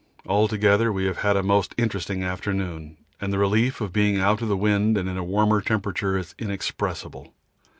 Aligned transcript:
Altogether 0.25 0.91
we 0.91 1.05
have 1.05 1.17
had 1.19 1.37
a 1.37 1.43
most 1.43 1.75
interesting 1.77 2.23
afternoon, 2.23 2.97
and 3.19 3.31
the 3.31 3.37
relief 3.37 3.81
of 3.81 3.93
being 3.93 4.17
out 4.17 4.41
of 4.41 4.47
the 4.47 4.57
wind 4.57 4.97
and 4.97 5.07
in 5.07 5.15
a 5.15 5.23
warmer 5.23 5.61
temperature 5.61 6.17
is 6.17 6.33
inexpressible. 6.39 7.35